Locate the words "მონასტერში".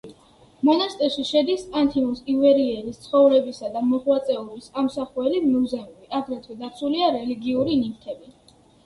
0.67-1.23